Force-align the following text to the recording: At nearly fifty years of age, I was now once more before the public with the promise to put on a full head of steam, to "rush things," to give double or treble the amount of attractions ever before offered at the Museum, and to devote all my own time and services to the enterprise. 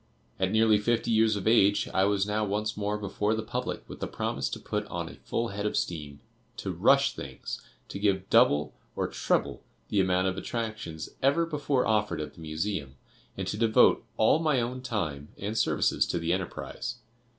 At 0.39 0.51
nearly 0.51 0.79
fifty 0.79 1.11
years 1.11 1.35
of 1.35 1.47
age, 1.47 1.87
I 1.93 2.05
was 2.05 2.25
now 2.25 2.43
once 2.43 2.75
more 2.75 2.97
before 2.97 3.35
the 3.35 3.43
public 3.43 3.83
with 3.87 3.99
the 3.99 4.07
promise 4.07 4.49
to 4.49 4.59
put 4.59 4.87
on 4.87 5.07
a 5.07 5.13
full 5.13 5.49
head 5.49 5.67
of 5.67 5.77
steam, 5.77 6.21
to 6.57 6.71
"rush 6.71 7.13
things," 7.13 7.61
to 7.89 7.99
give 7.99 8.27
double 8.31 8.73
or 8.95 9.07
treble 9.07 9.61
the 9.89 10.01
amount 10.01 10.25
of 10.25 10.37
attractions 10.39 11.09
ever 11.21 11.45
before 11.45 11.85
offered 11.85 12.19
at 12.19 12.33
the 12.33 12.41
Museum, 12.41 12.95
and 13.37 13.47
to 13.47 13.57
devote 13.57 14.03
all 14.17 14.39
my 14.39 14.59
own 14.59 14.81
time 14.81 15.27
and 15.37 15.55
services 15.55 16.07
to 16.07 16.17
the 16.17 16.33
enterprise. 16.33 16.95